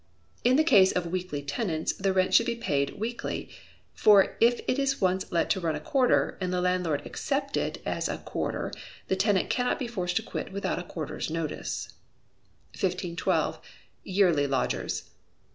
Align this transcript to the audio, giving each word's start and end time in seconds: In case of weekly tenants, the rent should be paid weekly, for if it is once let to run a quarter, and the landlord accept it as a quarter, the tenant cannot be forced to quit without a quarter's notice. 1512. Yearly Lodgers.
In 0.43 0.57
case 0.63 0.91
of 0.91 1.05
weekly 1.05 1.43
tenants, 1.43 1.93
the 1.93 2.11
rent 2.11 2.33
should 2.33 2.47
be 2.47 2.55
paid 2.55 2.99
weekly, 2.99 3.49
for 3.93 4.35
if 4.41 4.59
it 4.67 4.79
is 4.79 4.99
once 4.99 5.31
let 5.31 5.47
to 5.51 5.59
run 5.59 5.75
a 5.75 5.79
quarter, 5.79 6.39
and 6.41 6.51
the 6.51 6.59
landlord 6.59 7.05
accept 7.05 7.55
it 7.55 7.79
as 7.85 8.09
a 8.09 8.17
quarter, 8.17 8.71
the 9.09 9.15
tenant 9.15 9.51
cannot 9.51 9.77
be 9.77 9.85
forced 9.87 10.15
to 10.15 10.23
quit 10.23 10.51
without 10.51 10.79
a 10.79 10.83
quarter's 10.83 11.29
notice. 11.29 11.89
1512. 12.71 13.59
Yearly 14.03 14.47
Lodgers. 14.47 15.03